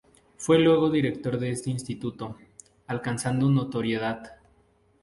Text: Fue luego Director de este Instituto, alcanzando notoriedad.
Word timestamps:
Fue 0.35 0.57
luego 0.57 0.89
Director 0.89 1.37
de 1.37 1.51
este 1.51 1.69
Instituto, 1.69 2.35
alcanzando 2.87 3.51
notoriedad. 3.51 4.37